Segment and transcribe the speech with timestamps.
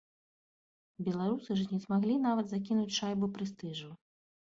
[1.09, 3.91] Беларусы ж не змаглі нават закінуць шайбу прэстыжу.